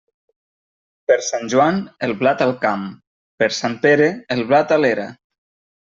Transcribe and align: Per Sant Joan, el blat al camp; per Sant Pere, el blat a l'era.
Per 1.11 1.17
Sant 1.27 1.45
Joan, 1.55 1.77
el 2.09 2.15
blat 2.23 2.43
al 2.47 2.55
camp; 2.65 2.89
per 3.43 3.53
Sant 3.61 3.79
Pere, 3.87 4.13
el 4.39 4.47
blat 4.53 4.79
a 4.79 4.85
l'era. 4.85 5.11